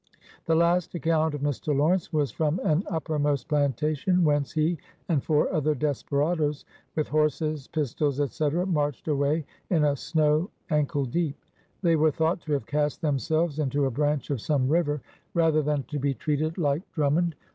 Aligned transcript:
"The 0.47 0.55
last 0.55 0.95
account 0.95 1.35
of 1.35 1.41
Mr. 1.41 1.77
Lawrence 1.77 2.11
was 2.11 2.31
from 2.31 2.57
an 2.63 2.83
uppermost 2.89 3.47
plantation 3.47 4.23
whence 4.23 4.51
he 4.51 4.79
and 5.09 5.23
four 5.23 5.53
other 5.53 5.75
desperadoes 5.75 6.65
with 6.95 7.07
horses, 7.09 7.67
pistols, 7.67 8.19
etc., 8.19 8.65
marched 8.65 9.07
away 9.07 9.45
in 9.69 9.83
a 9.83 9.95
snow 9.95 10.49
ankle 10.71 11.05
deep. 11.05 11.37
They" 11.83 11.95
were 11.97 12.09
thought 12.09 12.41
to 12.41 12.53
have 12.53 12.65
cast 12.65 13.01
themselves 13.01 13.59
into 13.59 13.85
a 13.85 13.91
branch 13.91 14.31
of 14.31 14.41
some 14.41 14.67
river, 14.69 15.01
rather 15.35 15.61
than 15.61 15.83
to 15.83 15.99
be 15.99 16.15
treated 16.15 16.57
like 16.57 16.81
Drum 16.93 17.13
mond.' 17.13 17.35